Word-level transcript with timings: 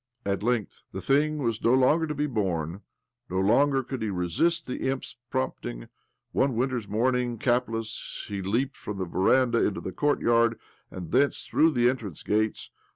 At 0.25 0.41
length 0.41 0.81
the 0.93 0.99
thing 0.99 1.37
was 1.43 1.61
no 1.63 1.75
longer 1.75 2.07
to 2.07 2.15
be 2.15 2.25
borne; 2.25 2.81
no 3.29 3.39
longer 3.39 3.83
could 3.83 4.01
he 4.01 4.09
resist 4.09 4.65
the 4.65 4.89
imp's 4.89 5.15
prompting. 5.29 5.89
One 6.31 6.55
winter's 6.55 6.87
morning, 6.87 7.37
capless, 7.37 8.25
he 8.27 8.41
leaped 8.41 8.77
from 8.77 8.97
the 8.97 9.05
veranda 9.05 9.63
into 9.63 9.79
the 9.79 9.91
court 9.91 10.19
yard, 10.19 10.59
and 10.89 11.11
thence 11.11 11.43
through 11.45 11.73
the 11.73 11.87
entrance 11.87 12.23
gates. 12.23 12.71